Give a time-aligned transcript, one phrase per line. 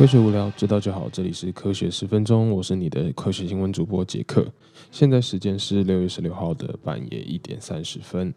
[0.00, 1.10] 科学无聊，知道就好。
[1.12, 4.42] 这里是科学十分钟，我是你的科学新闻主播杰克。
[4.90, 8.32] 现在时间是六月十六号的半夜一点三十分。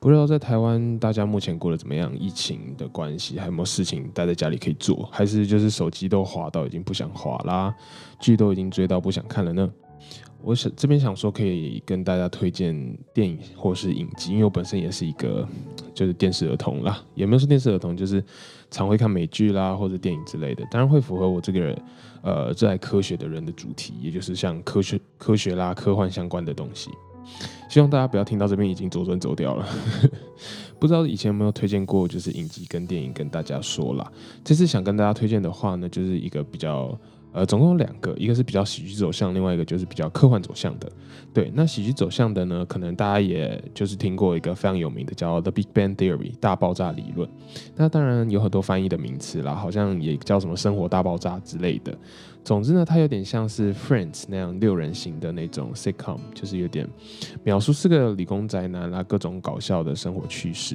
[0.00, 2.12] 不知道在台湾大家目前过得怎么样？
[2.18, 5.08] 疫情的关系，还有没有事情待在家里可以做？
[5.12, 7.72] 还是就是手机都滑到已经不想滑啦，
[8.18, 9.72] 剧都已经追到不想看了呢？
[10.42, 12.74] 我想这边想说，可以跟大家推荐
[13.12, 15.46] 电影或是影集，因为我本身也是一个
[15.94, 18.24] 就是电视儿童啦，也没有说电视儿童，就是
[18.70, 21.82] 常会看美剧啦或者电影之类的，当然会符合我这个人
[22.22, 26.90] 呃热爱科学的人的主题，也就是像科学、科学啦、科幻相关的东西。
[27.68, 29.68] 希望大家不要听到这边已经左转走掉了。
[30.80, 34.10] 不知道以前有没有推荐过，就是影集跟电影跟大家说啦。
[34.42, 36.98] 这次想跟大家推荐的话呢，就是一个比较。
[37.32, 40.90] 呃，总共有两个，一个是比较喜剧走向，另外一个就是比较科幻走向的。
[41.32, 47.28] 对，那喜剧走向的呢，可能大家也就是听过一个非常有名的叫 The Big Bang Theory 大爆炸理论。
[47.76, 51.96] 那当然有很多翻译的名词啦，好像也叫什么生活大爆炸之类的。
[52.42, 56.88] 总之呢，它有点像是 Friends 那样六人行的那种 sitcom，就是有点
[57.44, 60.74] 描述四个理工宅男啦，各种搞笑的生活趣事。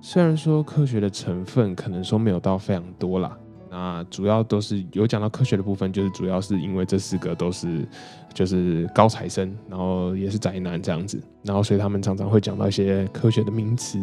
[0.00, 3.38] 虽然说科学的成分可能说没有到非常多啦。
[3.76, 7.84] 那主要都是有讲到科学的部分，就是主要是因为这四个都是
[8.32, 13.98] 就是高材生，然后也是宅男这样子，然后所以他们常常会讲到一些科学的名词。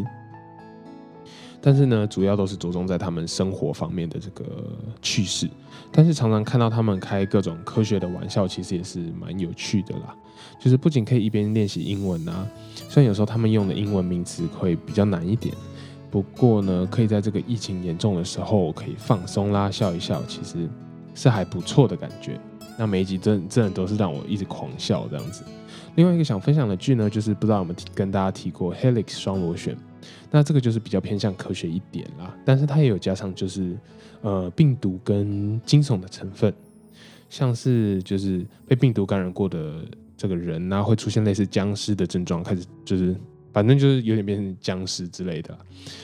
[1.62, 4.44] 但是呢，主要都是着重在他们生活方面的这个
[5.02, 5.50] 趣事。
[5.90, 10.14] 但是常常看到他们开各种科学的玩笑，其实也是蛮有趣的啦。
[10.60, 12.46] 就是不仅可以一边练习英文啊，
[12.90, 15.56] 虽然有时候他们用的英文名词会比较难一点。
[16.12, 20.68] 不过呢，可以在这个疫情严重的时候可以放松啦，笑一笑，其实
[21.16, 22.38] 是还不错的感觉。
[22.78, 25.44] 那每一集真真的都是让我一直狂笑这样子。
[25.96, 29.74] 另外一个想分享的剧呢，就是不知道有没有跟大家提过《Helix 双螺旋》。
[30.30, 33.78] 那这个就是比较偏向科学一点啦，但是它也有加上就是
[34.22, 36.54] 呃病毒跟惊悚的成分，
[37.30, 39.86] 像是就是被病毒感染过的
[40.18, 43.16] 这个人呢，会出现类似僵尸的症状，开始就是。
[43.52, 45.58] 反正就是有点变成僵尸之类的，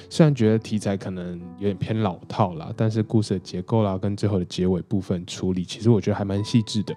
[0.10, 6.94] 虽然觉得题材可能有点偏老套啦，但是故事的结构啦跟最后的结尾部分处理，其实我觉得还蛮细致的，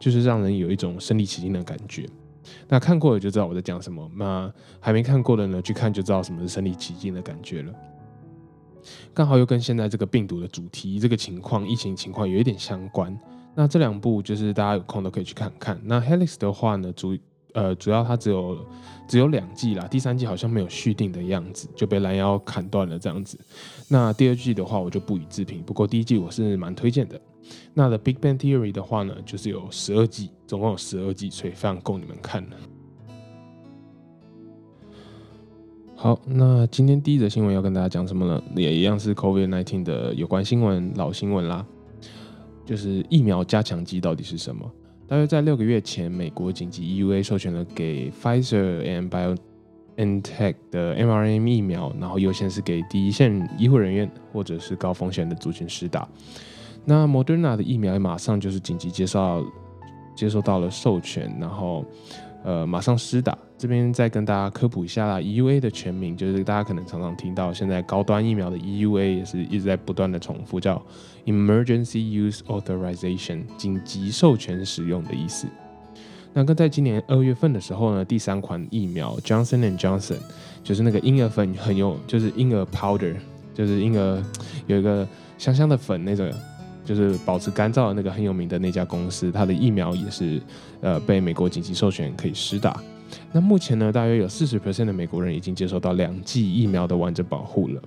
[0.00, 2.08] 就是让人有一种身临其境的感觉。
[2.66, 7.72] 那看过了就知道我在讲什么，那还没看过的呢，去看就知道什么是身临其境的感觉了。
[9.12, 13.16] 刚好又跟现在这个病毒的主题、这个情况、疫情情况有一点相关。
[13.54, 15.78] 那这两部就是大家有空都可以去看看。
[15.84, 17.14] 那 Helix 的话呢，主
[17.58, 18.56] 呃，主要它只有
[19.08, 23.36] 只有两季啦，第三季好像没有续订的样子，就被拦腰砍断了这样子。
[23.88, 25.60] 那第二季的话，我就不予置评。
[25.64, 27.20] 不过第一季我是蛮推荐的。
[27.74, 32.50] 那 The Big Bang Theory 的话呢，就是有十二季，总共有十二季，所以非常够你们看了。
[35.96, 38.40] 好，那今天第一则新闻要跟大家讲什么呢？
[38.54, 41.66] 也一样是 COVID-19 的有关新闻，老新闻啦，
[42.64, 44.70] 就是疫苗加强剂到底是什么？
[45.08, 49.08] 大约在六个月前，美国紧急 EUA 授权了给 Pfizer and
[49.96, 56.06] BioNTech 的 mRNA 疫苗，然后优先是给第一线医护人员或者是高风险的族群施打。
[56.84, 59.46] 那 Moderna 的疫苗也马上就是紧急接受
[60.14, 61.86] 接收到了授权，然后
[62.44, 63.36] 呃马上施打。
[63.58, 70.80] 这边再跟大家科普一下啦，EUA 的全名就是大家可能常常听到，现在高端疫苗的 EUA 也是一直在不断的重复，叫
[71.26, 75.48] Emergency Use Authorization，紧急授权使用的意思。
[76.32, 80.18] 那跟在今年二月份的时候呢，第三款疫苗 Johnson and Johnson，
[80.62, 83.16] 就是那个婴儿粉很有，就是婴儿 powder，
[83.52, 84.22] 就是婴儿
[84.68, 86.30] 有一个香香的粉那种，
[86.84, 90.40] 就是保持干燥的那个很有名的那家公司，它的疫苗也是
[90.80, 92.80] 呃被美国紧急授权可以施打。
[93.32, 97.82] 那目前呢，大约有四十 percent 的美国人已经接受到两剂疫苗的完整保护了。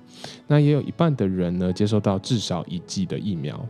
[0.46, 3.66] 那也有一半的人呢，接受到至少一剂的疫苗。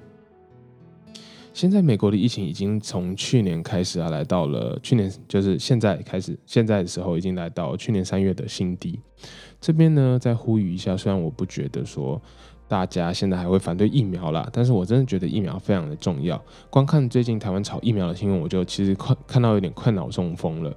[1.53, 8.99] 现在美国的疫情已经从去年开始啊，来到了去年就是现在开始，现在的时候已经来到去年三月的新低。
[9.61, 12.21] 这边呢，再呼吁一下，虽然我不觉得说。
[12.73, 16.43] 大家现在还会反对疫苗啦，但是我真的觉得疫苗非常的重要。
[16.71, 20.75] 光看最近台湾炒疫苗的新闻，我就其实看看到有点困扰中风了。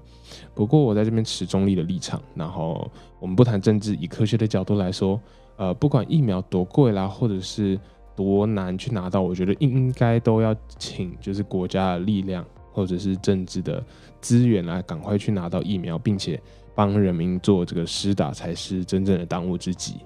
[0.53, 5.17] 不过我在这边持中立的立场，然后我们不谈政治，以科学的角度来说，
[5.55, 7.79] 呃，不管疫苗多贵啦，或者是
[8.13, 13.81] 多难去拿到，我觉得应该都要请就是国家的力量或者是政治的
[14.19, 16.37] 资源来赶快去拿到疫苗，并且
[16.75, 20.01] 帮人民做这个施打，才是真正的当务之急。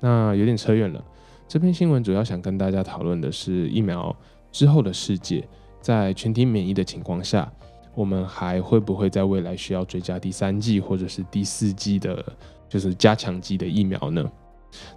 [0.00, 1.02] 那有点扯远了。
[1.50, 4.14] 这篇新闻主要想跟大家讨论的是疫苗
[4.52, 5.44] 之后的世界，
[5.80, 7.52] 在全体免疫的情况下，
[7.92, 12.24] 我们还会不会在未来需要追加第三剂或者是第四剂的，
[12.68, 14.30] 就是加强剂的疫苗呢？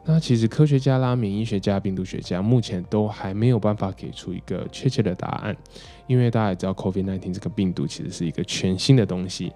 [0.06, 5.58] 那其实科学家啦、免疫学家、病毒学家目前都还没有办法给出一个确切的答案，
[6.06, 9.52] 因为大家也知道，COVID-19 这个病毒其实是一个全新的东西。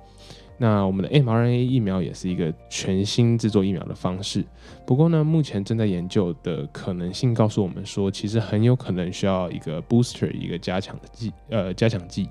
[0.58, 4.44] 那我们的 mRNA 疫苗也是一个全新制作疫苗的方式。
[4.86, 12.28] 不过呢，目前正在研究的可能性告诉我们说，其实很有可能需要一个 booster，一个加强的剂，呃，加强剂。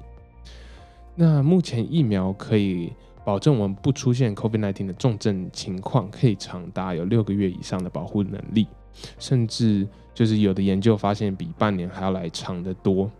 [1.14, 2.92] 那目前疫苗可以
[3.24, 8.66] 保证我们不出现 COVID-19 的重症情况，可以长达有六个月以上的保护能力，
[9.18, 13.10] 甚至就是有的研究发现比半年还要来长得多。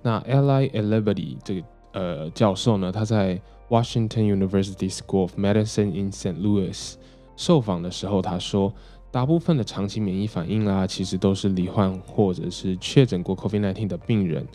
[0.00, 1.62] 那 Eli e l e b e d y 这个
[1.92, 3.38] 呃教授呢，他在
[3.70, 6.34] Washington University School of Medicine in St.
[6.34, 6.94] Louis
[7.36, 8.70] 受访的时候，他说，
[9.10, 14.46] 大部分的长期免疫反应啦，其实都是罹患或者是确诊过 COVID-19 的病人，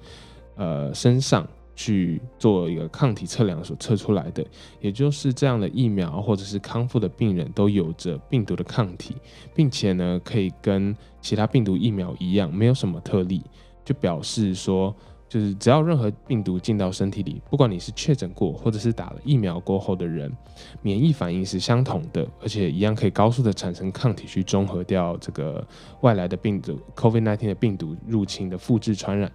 [0.56, 4.46] 呃，身上去做一个抗体测量所测出来的。
[4.82, 9.16] 也就是这样的疫苗或者是康复的病人都有着病毒的抗体，
[9.56, 13.42] 并且呢，可以跟其他病毒疫苗一样，没有什么特例，
[13.86, 14.94] 就表示说。
[15.27, 20.31] 就是只要任何病毒进到身体里，不管你是确诊过或者是打了疫苗过后的人，
[20.81, 25.68] 免疫反应是相同的，而且一样可以高速的产生抗体去中和掉这个
[26.01, 29.31] 外来的病毒 COVID-19 的病毒入侵的复制传染。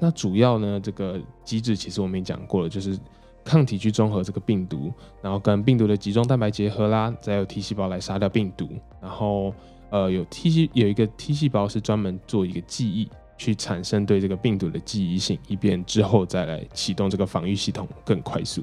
[0.00, 2.98] 那主要呢，这个机制其实我们也讲过了，就是
[3.44, 4.92] 抗体去中和这个病毒，
[5.22, 8.68] 然后跟病毒的集中蛋白结合啦，再有 T 细胞来杀掉病毒，
[9.00, 9.54] 然后
[9.90, 13.08] 呃有 T 细有一个 T 细胞是专门做一个记忆。
[13.40, 18.62] 去产生对这个病毒的记忆性，以便之后再来启动这个防御系统更快速。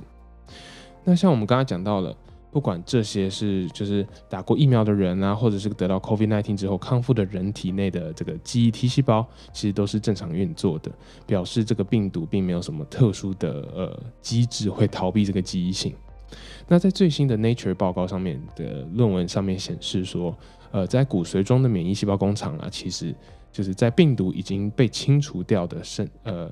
[1.04, 2.16] 那像我们刚刚讲到了，
[2.52, 10.92] 不管这些是就是打过疫苗的人啊，或者是得到 COVID-19 之后康复的人体内的这个记忆 T 细胞，其实都是正常运作的，
[11.26, 15.92] 表示这个病毒并没有什么特殊的呃机制会逃避这个记忆性。
[16.68, 20.38] 那在最新的 Nature 报告上面的论文上面显示说，
[20.70, 23.16] 呃，在骨髓中的免疫细胞工厂啊，其实
[23.58, 26.48] 就是在病毒已经被清除掉的身呃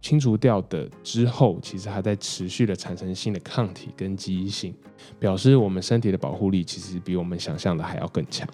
[0.00, 4.72] 清除掉的之后，其实还在持续的产生新的抗体跟记忆性，
[5.18, 8.48] 表示我们身体的保护力其实比我们想象的还要更强。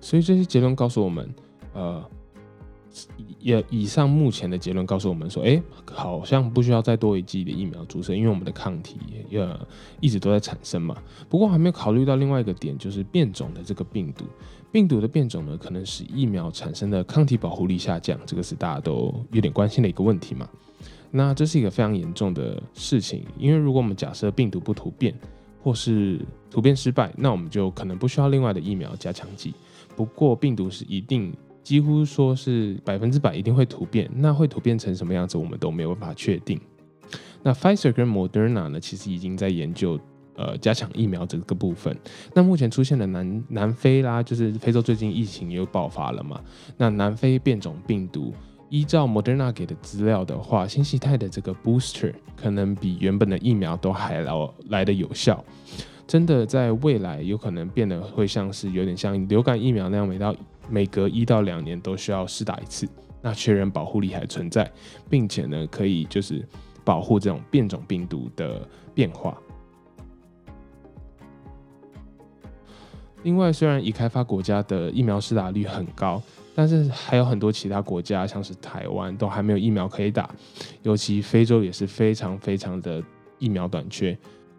[0.00, 1.34] 所以这些结论告诉我们，
[1.74, 2.02] 呃，
[3.38, 5.62] 也以上目前的结论告诉我们说，哎，
[5.92, 8.96] 好像不需要再多一剂的疫苗注射，因为我们的抗体
[9.30, 9.46] 也
[10.00, 10.96] 一直都在产生嘛。
[11.28, 14.24] 不过还没有考虑到另外一个点，就是变种的这个病毒。
[14.72, 20.48] 病毒的变种呢，可能使疫苗产生的抗体保护力下降，这个是大家都有点关心的一个问题嘛。
[21.10, 25.12] 那这是一个非常严重的事情，因为如果我们假设病毒不突变，
[25.60, 29.52] 或是突变失败，那我们就可能不需要另外的疫苗加强剂。
[29.96, 31.34] 不过病毒是一定
[31.64, 36.60] 几乎说是百分之百一定会突变，那会突变成什么样子，我们都没有办法确定。
[37.42, 39.98] 那 Pfizer 跟 Moderna 呢，其实已经在研究。
[40.40, 41.94] 呃，加强疫苗这个部分，
[42.32, 46.40] 那目前出现的南南非啦，就是非洲最近疫情又爆发了嘛。
[46.78, 48.32] 那南非变种病毒，
[48.70, 54.32] 依照 Moderna 给的资料的话，新形态的这个 booster 可能比原本的疫苗都还来
[54.70, 55.44] 来的有效。
[56.06, 60.34] 真的在未来有可能变得会像是有点像流感疫苗那样，每到
[60.70, 62.88] 每隔一到两年都需要试打一次，
[63.20, 64.72] 那确认保护力还存在，
[65.10, 66.42] 并且呢可以就是
[66.82, 69.36] 保护这种变种病毒的变化。
[73.22, 76.22] 另外，虽然已开发国家的疫苗施打率很高，
[76.54, 80.28] 但是还有很多其他国家，像是台湾，都还没有疫苗可以打。
[80.82, 83.02] 尤其非洲也是非常非常的
[83.38, 84.16] 疫苗短缺。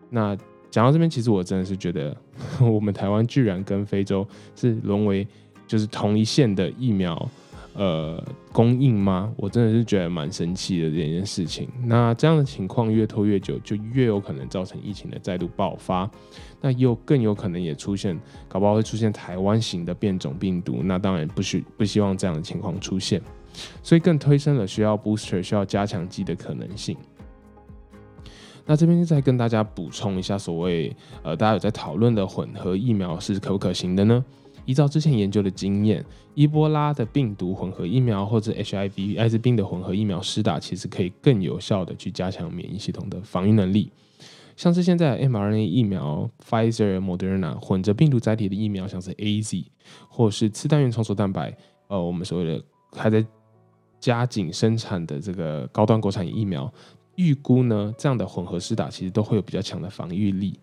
[0.09, 0.35] 那
[0.69, 2.15] 讲到这边，其实我真的是觉得，
[2.61, 4.25] 我们台湾居然跟非洲
[4.55, 5.27] 是沦为
[5.67, 7.29] 就是同一线的疫苗。
[7.73, 9.31] 呃，供应吗？
[9.37, 11.69] 我真的是觉得蛮神奇的这件事情。
[11.85, 16.09] 那这样的情况越拖越久，就越有可能造成疫情的再度爆发。
[16.59, 20.81] 那又更有可能也出现，搞不好会出现台湾型的变种病毒。
[20.83, 23.21] 那当然不需不希望这样的情况出现，
[23.81, 26.97] 所以更推升了需要 booster 需要加强剂的可能性。
[28.65, 34.23] 那这边再跟大家补充一下，所谓呃，大家有在讨论的混合疫苗是可不可行的呢？
[34.65, 43.91] 依照之前研究的经验，伊波拉的病毒混合疫苗或者 HIV 艾滋病的混合疫苗施打，其实可以更有效的去加强免疫系统的防御能力。
[44.55, 49.65] 像是现在 mRNA 疫苗，Pfizer、Moderna 混着病毒载体的疫苗，像是 AZ
[50.07, 51.55] 或是次单元重组蛋白，
[51.87, 53.25] 呃，我们所谓的还在
[53.99, 56.71] 加紧生产的这个高端国产疫苗。
[57.15, 60.57] 预估呢，这样的混合施打其实都会有比较强的防御力，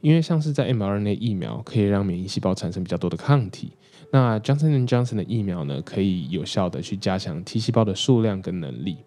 [0.00, 3.72] 因为像是在 mRNA 疫苗可以让免疫细胞产生比较多的抗体，
[4.10, 8.98] 那 Johnson Johnson 的疫苗呢，可以有效的去加强 T 细胞的数量跟能力。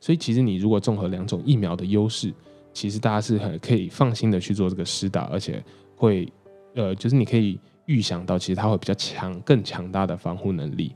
[0.00, 2.32] 所以其实你如果综合两种疫苗的优势，
[2.72, 5.64] 其实大家是很可以放心的去做这个施打，而且
[5.96, 6.30] 会，
[6.74, 10.94] 呃，就是你可以预想到，其实它会比较强、更强大的防护能力。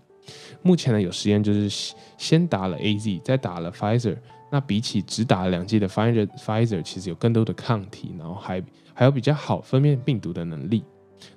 [0.62, 4.16] 目前呢，有实验就是先打了 A Z，再打了 Pfizer。
[4.50, 8.62] 那比起只打了两剂的 Pfizer Pfizer，其实有更多的抗体，然后还
[8.94, 10.84] 还有比较好分辨病毒的能力。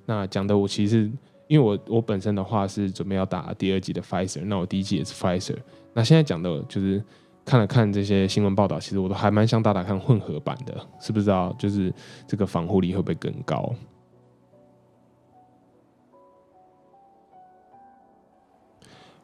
[0.05, 1.11] 那讲的我其实，
[1.47, 5.57] 因为我我本身的话是准备要打第二剂的 Pfizer，那我第一剂也是 Pfizer。
[5.93, 7.03] 那现在讲的就是
[7.43, 11.93] 看了看这些新闻报道，其实我都还蛮想打打看混合版的，是不是道就是
[12.25, 13.73] 这个防护力会不会更高？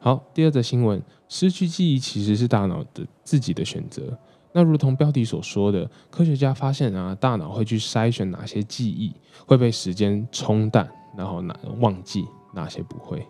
[0.00, 4.18] 好，第二则新闻，失去记忆其实是大脑的自己的选择。
[4.52, 9.14] 那如同标题所说的，科学家发现啊，大脑会去筛选哪些记忆
[9.46, 13.24] 会被时间冲淡，然后哪忘记，哪些不会。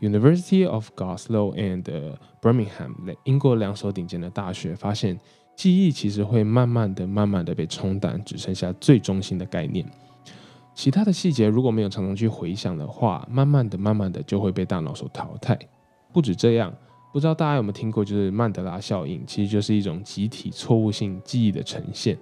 [0.00, 1.84] University of Glasgow and
[2.40, 5.20] Birmingham，英国两所顶尖的大学发现，
[5.54, 9.84] 记忆其实会慢慢的、慢慢的被冲淡，只剩下最中心的概念。
[10.74, 15.58] 其他的细节如果没有常常去回想的话，慢慢的、慢慢的就会被大脑所淘汰。
[16.12, 16.74] 不止这样，
[17.12, 22.18] 不知道大家有没有听过，就是曼德拉效应，其实就是一种集体错误性记忆的呈现。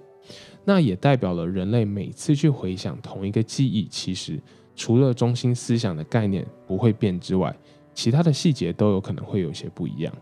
[0.65, 4.41] 那也代表了人类每次去回想同一个记忆，其实
[4.75, 7.55] 除了中心思想的概念不会变之外，
[7.93, 10.13] 其他的细节都有可能会有些不一样。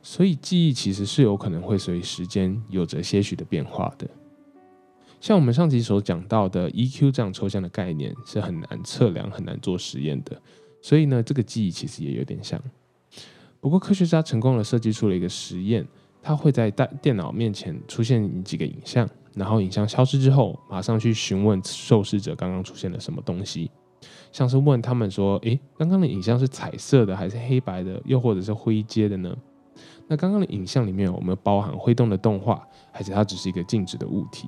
[0.00, 4.08] 所以记忆其实是有可能会随时间有着些许的变化的。
[5.20, 10.40] 像我们上集所讲到的 EQ 这样抽象的概念是很难测量、很难做实验的，
[10.82, 12.62] 所以呢，这个记忆其实也有点像。
[13.64, 15.88] 不过科学家成功的设计出了一个实验，
[16.20, 23.70] 它会在大电脑面前出现几个影像，然后影像消失之后，马上去询问受试者刚刚出现了什么东西，
[24.30, 29.34] 像是问他们说：“诶，刚刚的影像是彩色的还是黑白的，又或者是灰阶的呢？
[30.08, 34.46] 那刚刚的影像里面我们包含挥动的动画，还是它只是一个静止的物体？”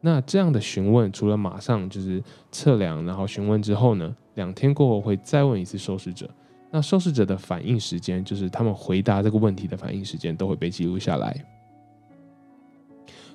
[0.00, 6.30] 那这样的询问，除了马上就是测量，然后询问之后呢，两天过后会再问一次受试者。
[6.70, 11.44] 那受试者的反应时间，就是他们回答这个问题的反应时间，都会被记录下来。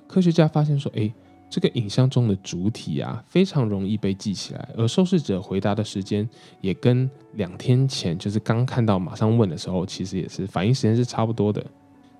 [0.07, 1.13] 科学家发现说，诶，
[1.49, 6.29] 这个影像中的主体啊，非常容易被记起来，而受试者回答的时间
[6.61, 11.65] 也跟两天前就是刚看到马上问的时候，其实也是反应时间是差不多的。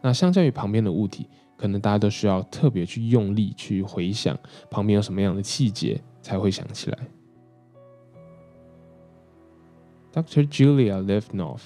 [0.02, 1.28] 那相较于旁边的物体。
[1.56, 4.38] 可能大家都需要特别去用力去回想
[4.70, 6.98] 旁边有什么样的细节才会想起来。
[10.14, 10.48] Dr.
[10.48, 11.62] Julia Livnoff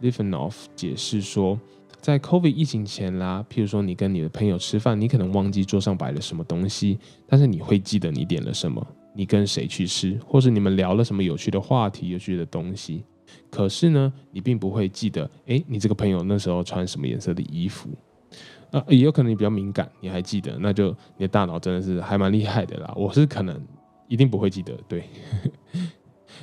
[0.00, 1.58] Livnoff 解释说，
[2.00, 13.02] 在 COVID 疫情前啦，譬如说你跟你的朋友吃饭，你可能忘记桌上摆了什么东西，但是你会记得你点了什么，你跟谁去吃，或是你们聊了什么有趣的话题、有趣的东西。
[13.50, 17.88] 可是呢，你并不会记得，哎，你这个朋友那时候穿什么颜色的衣服。
[18.70, 22.92] 啊，也有可能你比较敏感，你还记得，那就你的大脑真的是还蛮厉害的啦。
[22.96, 23.60] 我是可能
[24.06, 25.04] 一定不会记得，对。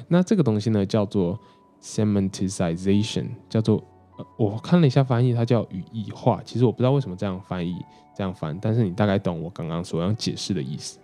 [0.07, 1.39] 那这个东西呢，叫做
[1.81, 3.83] semanticization，叫做
[4.17, 6.41] 呃我看了一下翻译，它叫语义化。
[6.43, 7.75] 其实我不知道为什么这样翻译，
[8.15, 10.99] 这样翻，但是你大概懂我刚刚所要解释的意思。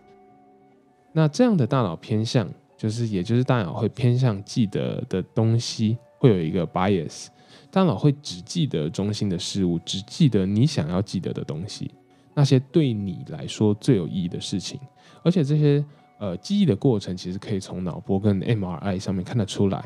[1.14, 7.28] 那这样的大脑偏向，就是也就是大脑会偏向记得的东西，会有一个 bias。
[7.72, 11.92] 大脑会只记得中心的事物，只记得你想要记得的东西，
[12.34, 14.80] 那些对你来说最有意义的事情。
[15.24, 15.84] 而且这些
[16.20, 19.84] 呃记忆的过程，其实可以从脑波跟 MRI 上面看得出来。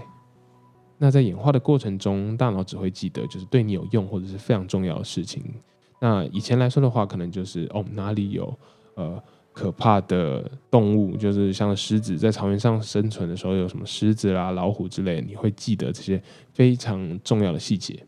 [0.98, 5.44] 那在演化的过程中，大脑只会记得就是对你有用或者是非常重要的事情。
[6.00, 8.58] 那以前来说的话，可能就是哦哪里有
[8.96, 9.22] 呃。
[9.54, 16.24] 可怕的动物，就是像狮子，在草原上生存的时候，有什么狮子啦、老虎之类，你会记得这些
[16.54, 18.02] 非常重要的细节。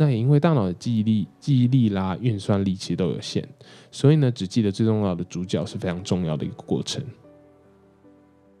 [0.00, 3.46] 那也因为大脑的记忆力、记忆力啦、运算力其实都有限，
[3.90, 7.04] 所以呢，只记得最重要的主角是非常重要的一个过程。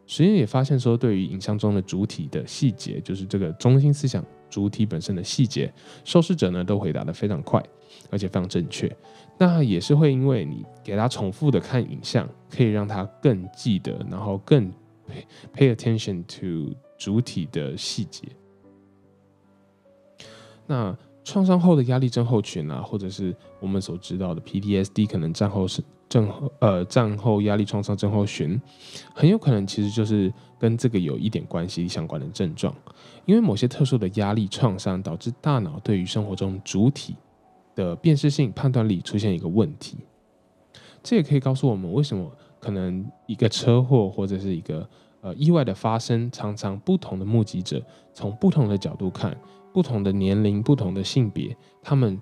[0.06, 5.72] 实验也发现说，对于影像中的主体的细节，就是这个中心思想主体本身的细节，
[6.04, 7.64] 受试者呢都回答的非常快，
[8.10, 8.94] 而且非常正确。
[9.38, 14.70] 那也是会因为你给他重复的看影像，可以让他更记得，然后更
[15.56, 18.28] pay attention to 主体的细节。
[20.66, 28.60] 那创伤后的压力症候群啊，或者是我们所知道的 PTSD，可能战后是症呃战后压力创伤症候群，
[29.14, 32.74] 很有可能其实就是跟这个有一点关系相关的症状，
[33.26, 37.14] 因为某些特殊的压力创伤导致大脑对于生活中主体。
[37.76, 39.96] 的辨识性判断力出现一个问题，
[41.04, 44.86] 这也可以告诉我们为什么可能一个车祸或者是一个
[45.20, 47.80] 呃意外的发生，常常不同的目击者
[48.12, 49.34] 从不同的角度看，
[49.72, 52.20] 不同的年龄、不同的性别，他们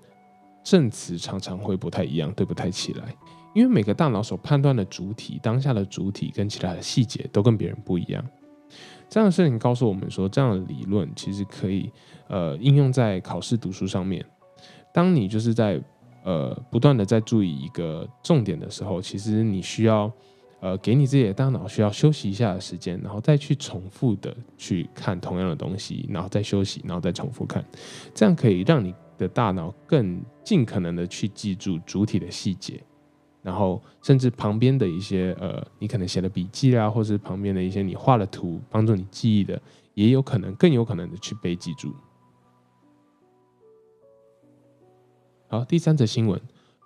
[0.63, 3.15] 证词常常会不太一样，对不太起来。
[3.55, 8.25] 因为每个大脑所判断的主体，当下的主体跟其他的细节都跟别人不一样。
[9.09, 11.91] 这样的事情告诉我们说，这样的理论其实可以
[12.29, 14.25] 呃应用在考试读书上面。
[14.93, 15.83] 当你就是在
[16.23, 20.13] 呃不断的在注意一个重点的时候，其实你需要
[20.61, 27.65] 呃给你自己的大脑需要休息一下的时间，然后再去重复的去看同样的东西，然后再休息，然后再重复看，
[28.15, 32.83] 这样可以让你的大脑更尽可能的去记住主体的细节。
[33.41, 39.59] 然后，甚至旁边的一些呃，你可能写的笔记啊，或是旁边的一些你画的图，帮助你记忆的，
[39.95, 41.95] 也有可能更有可能的去被记住。
[45.47, 46.39] 好，第三则新闻，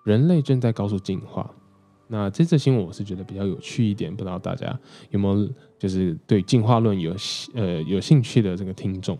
[0.04, 1.52] 人类正在高速进化。
[2.12, 4.78] 那这则新闻我是觉得比较有趣一点，不知道大家
[5.08, 7.16] 有没有就是对进化论有
[7.54, 9.18] 呃有兴趣的这个听众。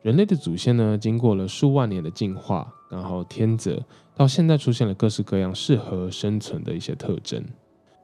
[0.00, 3.84] 人类的祖先呢，经过了数万年的进化，然后天择，
[4.16, 7.44] 到现在出现了各式各样适合生存的一些特征。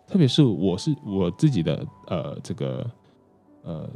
[0.07, 2.91] 特别是我是我自己的呃这个
[3.63, 3.89] 呃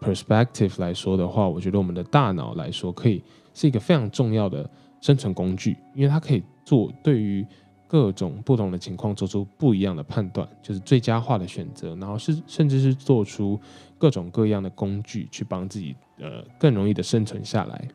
[0.00, 3.22] perspective 来说的话，我觉得我们的大脑来说，可以
[3.52, 4.70] 是一个非常重要的
[5.02, 7.46] 生存工具，因为它可以做对于
[7.86, 13.58] 各种不同的情况做出不一样的判断，就是最佳化的选择，然后是甚至是做出
[13.98, 15.94] 各种各样的工具去帮自己。
[16.18, 17.88] 呃，更容易的生存下来。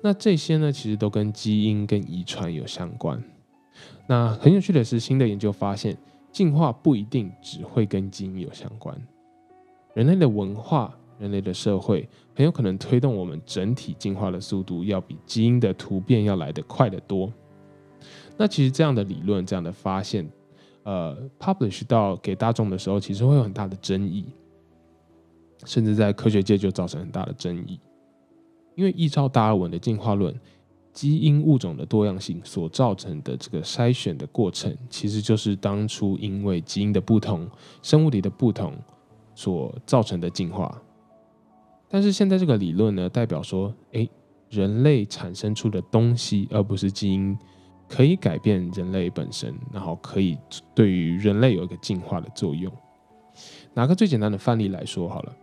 [0.00, 3.20] 那这些呢，其实都跟基因跟遗传有相关。
[4.06, 5.98] 那很有趣的是，新的研究发现，
[6.30, 8.96] 进化不一定只会跟基因有相关。
[9.94, 17.32] 人类的文化、人类的社会，很有可能推动我们整体进化的速度，要比基因的突变要来得快得多。
[18.36, 20.28] 那其实这样的理论、这样的发现，
[20.82, 24.26] 呃，publish 到给大众的时候，其实会有很大的争议。
[25.64, 27.80] 甚至在科学界就造成很大的争议，
[28.74, 30.32] 因为依照达尔文的进化论，
[30.92, 37.48] 基因物种的多样性所造成的这个筛选的过程，其实就是当初因为基因的不同、
[37.82, 38.74] 生物体的不同
[39.34, 40.80] 所造成的进化。
[41.88, 44.08] 但是现在这个理论呢，代表说，诶，
[44.50, 47.36] 人类产生出的东西，而不是基因，
[47.88, 50.36] 可以改变人类本身，然后可以
[50.74, 52.72] 对于人类有一个进化的作用。
[53.74, 55.36] 拿个最简单的范例来说好了。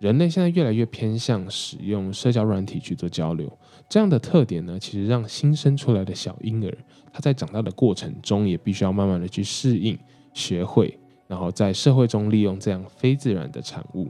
[0.00, 3.50] 人类现在越来越偏向使用社交软体去做交流，
[3.88, 6.76] 这样的特点呢，其实让新生出来的小婴儿，
[7.12, 9.96] 他在长大的过程中也必须要慢慢的去适应、
[10.34, 14.08] 学会，然后在社会中利用这样非自然的产物。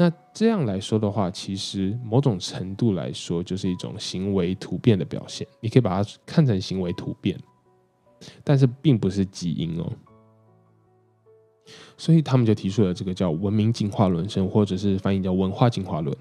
[0.00, 5.46] 那这样来说的话，其实某种程度来说，就是一种行为突变的表现。
[5.60, 7.38] 你可以把它看成行为突变，
[8.42, 9.92] 但是并不是基因哦。
[11.98, 16.16] 所以他们就提出了这个叫文明进化论，甚或者是翻译叫文化进化论。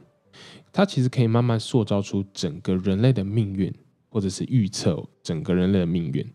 [0.73, 3.73] 它其实可以慢慢塑造出整个人类的命运，
[4.09, 6.29] 或者是预测整个人类的命运。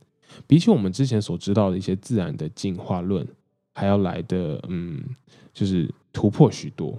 [0.46, 3.28] 比起我们之前所知道的一些自然的进化论，
[3.74, 5.04] 还要来的嗯，
[5.52, 6.98] 就是突破许多。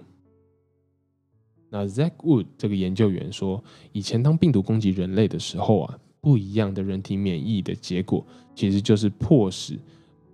[1.75, 3.61] 那 Zack Wood 这个研究员说，
[3.91, 9.77] 以前当病毒攻击人类的时候啊，不一样的人体免疫的结果，其实就是迫使。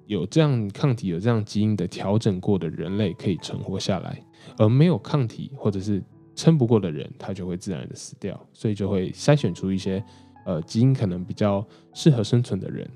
[0.05, 4.23] 有这样抗体、有这样基因的调整过的人类可以存活下来，
[4.55, 6.03] 而没有抗体或者是
[6.35, 8.39] 撑不过的人，他就会自然的死掉。
[8.53, 10.03] 所以就会筛选出一些
[10.45, 12.87] 呃基因可能比较适合生存的人。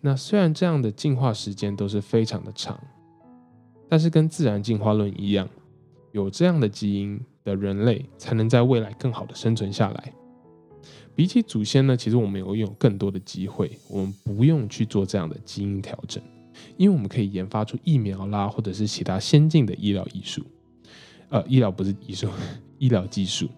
[0.00, 2.80] 那虽然这样的进化时间都是非常的长，
[3.90, 5.46] 但是跟自然进化论一样，
[6.12, 10.12] 有这样的基因的人类才能在未来更好的生存下来。
[11.14, 16.22] 比起祖先呢，其实我们有拥有更多的机会，我们不用去做这样的基因调整，
[16.78, 20.42] 因为我们可以研发出疫苗啦，或者是其他先进的医疗艺术，
[21.28, 22.28] 呃，医疗不是艺术，
[22.78, 23.48] 医疗技术。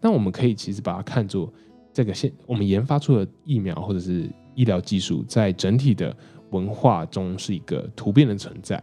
[0.00, 1.52] 那我们可以其实把它看作
[1.92, 6.16] 这个现我们研发出的疫苗或者是医疗技术，在整体的
[6.50, 8.82] 文化中是一个突变的存在，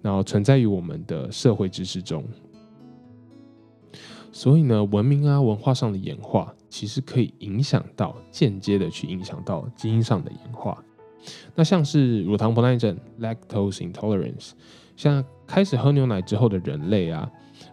[0.00, 2.24] 然后存在于我们的社会知识中。
[4.32, 10.82] 所以呢，文明啊，文化上的演化，其实可以影响到间接的去影响到基因上的演化。
[11.54, 14.52] 那像是乳糖不耐症 （lactose intolerance），
[14.96, 17.30] 像开始喝牛奶之后的人类啊，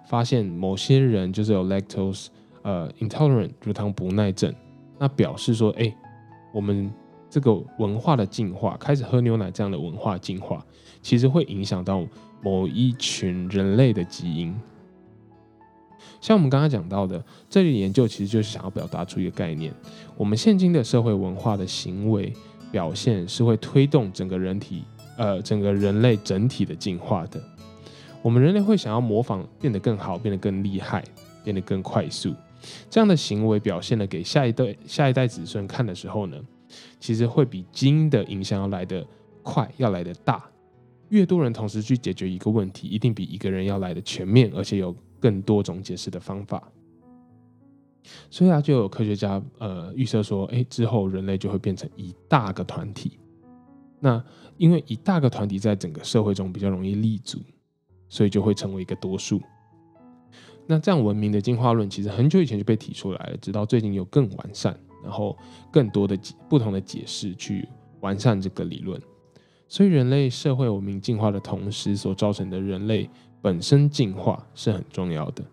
[0.08, 2.28] 发现某些人就是有 lactose
[2.62, 4.54] 呃 intolerant 乳糖不耐症，
[5.00, 5.96] 那表示说，哎，
[6.54, 6.92] 我们
[7.30, 10.64] 这个文化的进化，开始喝牛奶这样的文化进化，
[11.02, 12.06] 其实会影响到
[12.44, 14.54] 某一群人类的基因。
[16.22, 19.74] 像我们刚刚讲到的，这里研究其实就是想要表达出一个概念：
[20.16, 22.34] 我们现今的社会文化的行为
[22.72, 24.84] 表现是会推动整个人体，
[25.18, 27.42] 呃，整个人类整体的进化的。
[28.22, 31.04] 我们人类会想要模仿，变得更好，变得更厉害，
[31.44, 32.34] 变得更快速。
[32.90, 36.38] 这样的行为表现了给下一代、下一代子孙看的时候呢，
[37.00, 39.06] 其实会比基因的影响要来得
[39.42, 40.44] 快，要来得大。
[41.08, 46.72] 越多人同时去解决一个问题，一定比一个人要来的全面，而且有更多种解释的方法。
[48.30, 53.20] 所以啊，就有科学家呃预测说，哎，之后人类就会变成一大个团体。
[54.00, 54.24] 那
[54.58, 57.40] 因为一大个团体在整个社会中比较容易立足，
[58.08, 59.42] 所以就会成为一个多数。
[60.66, 65.38] 那这样文明的进化论其实很久以前就被提出来了，直到最近有更完善，然后
[65.72, 67.68] 更多的不同的解释去
[68.00, 69.00] 完善这个理论。
[69.68, 73.10] 所以人类社会文明进化的同时，所造成的人类
[73.42, 75.44] 本身进化是很重要的。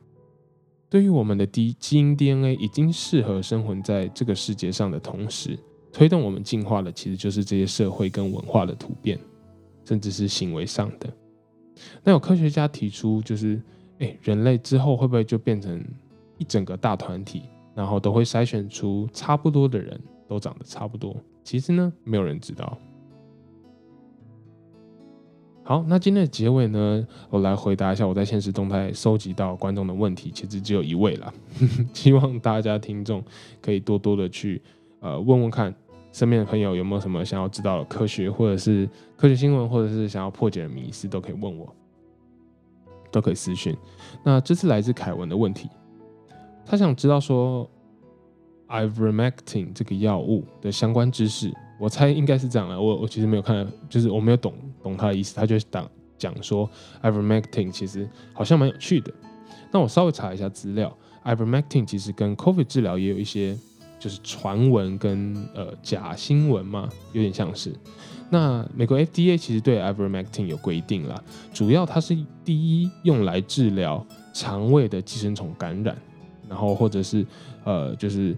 [0.88, 5.58] 对于我们的 D 基因 DNA 已经适合生活在这个世界上的同时，
[5.92, 9.18] 推动我们进化的其实就是这些社会跟文化的突变，
[9.84, 11.12] 甚至是行为上的。
[12.04, 13.60] 那有科学家提出，就是
[13.98, 15.84] 哎，人类之后会不会就变成
[16.38, 17.42] 一整个大团体，
[17.74, 21.16] 然后都会筛选出差不多的人，都长得差不多？
[21.42, 22.78] 其实呢，没有人知道。
[25.68, 31.34] 好，那今天的结尾呢，我来回答一下我在现实动态收集到观众的问题，其实只有一位了。
[31.92, 33.20] 希望大家听众
[33.60, 34.62] 可以多多的去
[35.00, 35.74] 呃问问看，
[36.12, 41.74] 身边的朋友有没有什么想要知道的科学或者是科学新闻，或者是想要破解的迷思，都可以问我，
[43.10, 43.76] 都可以私讯。
[44.22, 45.68] 那这次来自凯文的问题，
[46.64, 47.68] 他想知道说
[48.68, 51.52] ，ivermectin 这个药物的相关知识。
[51.80, 54.54] 我猜应该是这样了，我我其实没有看，就是我没有懂
[54.86, 56.70] 懂他的意思，他就讲讲说
[57.02, 59.12] ，ivermectin 其实好像蛮有趣的。
[59.72, 63.58] 那我稍微查一下资料，ivermectin 其实跟 COVID 治疗也有一些
[63.98, 67.74] 就是传闻跟呃假新闻嘛，有点像是。
[68.30, 71.20] 那美国 FDA 其实对 ivermectin 有规定啦，
[71.52, 75.96] 主要它是第一用来治疗肠胃的寄生虫感染，
[76.48, 77.26] 然后或者是
[77.64, 78.36] 呃就是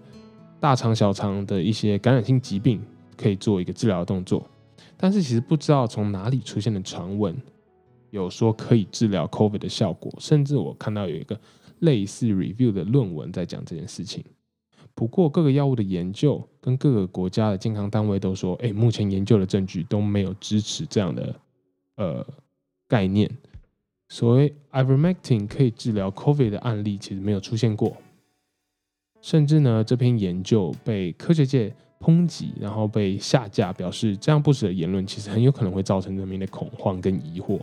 [0.58, 2.80] 大肠小肠的一些感染性疾病。
[3.20, 4.48] 可以做一个治疗动作，
[5.00, 7.40] 但是其实不知道从哪里出现的传闻，
[8.10, 11.38] 有说可以治疗 COVID 的效果，甚至我看到有一个
[11.78, 14.24] 类似 review 的论文在讲这件事情。
[14.96, 21.34] 不过各个药物的研究跟各个国家的健康单位都说，哎，目前研究的证据都没有支持这样的
[21.94, 22.26] 呃
[22.88, 23.30] 概念。
[24.08, 27.96] 所谓 ivermectin 可以治疗 COVID 的案例其实没有出现过，
[29.20, 31.72] 甚至呢这篇研究被科学界。
[32.00, 37.60] 抨击，然后被下架，表示这样不实的言论其实很有可能会造成人民的恐慌跟疑惑。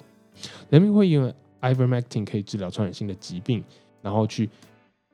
[0.69, 3.63] 人民会因为 ivermectin 可以治疗传染性的疾病，
[4.01, 4.49] 然后去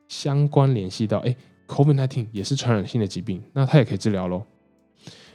[0.08, 1.36] 相关联系到，哎
[1.68, 4.44] ，COVID-19 也是传染性的疾病，那它也可以治疗喽。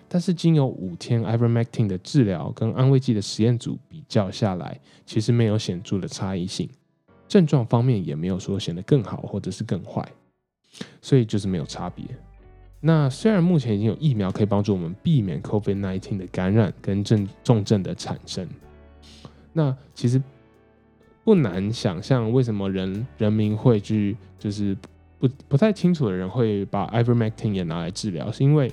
[0.08, 6.68] 但是经由五天 ivermectin 的治疗跟安慰剂的实验组比较下来，其实没有显著的差异性，
[7.26, 10.06] 症状方面也没有说显得更好或者是更坏，
[11.00, 12.04] 所以就是没有差别。
[12.86, 18.48] 那虽然目前已经有疫苗可以帮助我们避免 COVID-19 的感染跟症重症的产生，
[19.52, 20.22] 那其实
[21.24, 24.76] 不难想象为什么人人民会去就是
[25.18, 28.70] 不不太清楚的人会把 ivermectin 也拿来治疗，是因为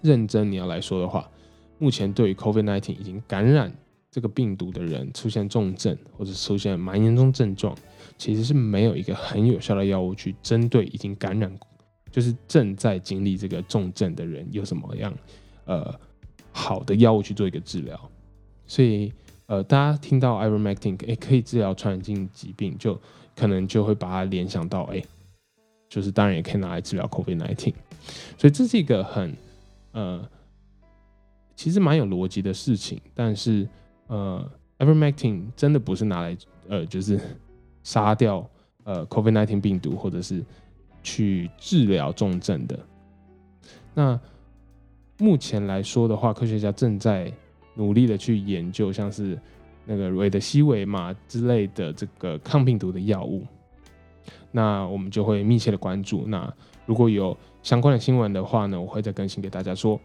[0.00, 1.28] 认真你要来说的话，
[1.76, 3.70] 目前对于 COVID-19 已经感染
[4.10, 7.76] 这个病毒的人出现重症或者出现蛮严重症状，
[8.16, 11.52] 其实是没有一个很有效的药物去针对已经感染。
[12.10, 15.12] 就是正在经历这个重症的人有什么样
[15.66, 15.94] 呃
[16.50, 18.10] 好的药物去做一个治疗，
[18.66, 19.12] 所以
[19.46, 23.00] 呃大家听到 ivermectin 哎可以治疗传染性疾病，就
[23.36, 25.02] 可能就会把它联想到哎，
[25.88, 27.74] 就是当然也可以拿来治疗 COVID-19，
[28.36, 29.36] 所以这是一个很
[29.92, 30.28] 呃
[31.54, 33.68] 其实蛮有逻辑的事情，但是
[34.06, 36.36] 呃 ivermectin 真的不是拿来
[36.68, 37.20] 呃就是
[37.82, 38.48] 杀掉
[38.84, 40.44] 呃 COVID-19 病毒或者是。
[41.02, 42.78] 去治疗重症的。
[43.94, 44.18] 那
[45.18, 47.32] 目前来说的话，科学家正在
[47.74, 49.38] 努力的去研究，像是
[49.84, 53.44] 那个瑞德西韦嘛之类的这个抗病毒的药物。
[54.50, 56.24] 那我们就会密切的关注。
[56.26, 56.52] 那
[56.86, 60.00] 如果有相关的新闻的话呢，我会再更新给大家说。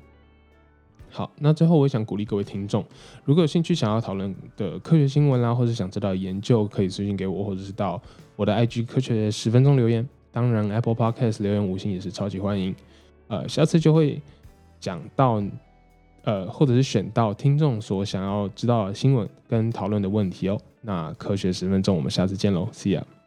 [1.09, 2.83] 好，那最后我也想鼓励各位听众，
[3.23, 8.01] 如果有兴趣想要讨论的科学新闻啦，或者想知道研究，可以私信给我，或者是到
[8.35, 10.09] 我的 IG 科学十分钟留言。
[10.33, 12.75] 当然，Apple Podcast 留言五星也是超级欢迎。
[13.29, 14.21] 呃，下次就会
[14.79, 15.41] 讲到，
[16.23, 20.59] 呃，或者是选到听众所想要知道的新闻跟讨论的问题哦。
[20.81, 23.22] 那科学十分钟，我们下次见喽，See you。